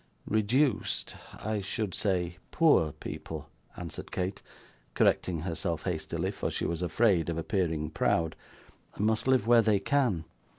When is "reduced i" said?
0.25-1.61